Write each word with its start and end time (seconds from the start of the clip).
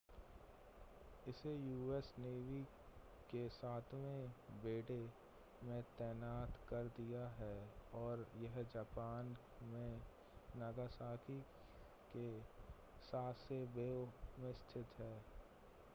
इसे 1.27 1.49
US 1.49 2.13
navy 2.19 2.61
के 3.31 3.47
सातवें 3.49 4.31
बेडे 4.63 4.99
में 5.67 5.81
तैनात 5.99 6.57
कर 6.69 6.87
दिया 6.99 7.27
है 7.39 7.55
और 7.93 8.25
यह 8.35 8.61
जापान 8.63 9.35
में 9.63 10.01
नागासाकी 10.55 11.39
के 12.15 12.39
सासेबो 13.01 13.91
में 14.39 14.53
स्थित 14.53 14.99
है 14.99 15.13